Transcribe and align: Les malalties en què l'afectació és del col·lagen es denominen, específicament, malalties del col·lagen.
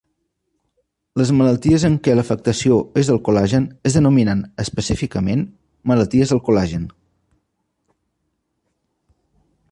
Les 1.21 1.31
malalties 1.39 1.83
en 1.89 1.97
què 2.05 2.13
l'afectació 2.19 2.77
és 3.01 3.11
del 3.11 3.19
col·lagen 3.27 3.67
es 3.89 3.97
denominen, 3.97 4.41
específicament, 4.63 5.43
malalties 5.93 6.33
del 6.35 6.41
col·lagen. 6.49 6.87